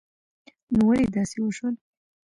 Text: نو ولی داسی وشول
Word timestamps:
نو 0.75 0.81
ولی 0.89 1.05
داسی 1.13 1.39
وشول 1.41 1.75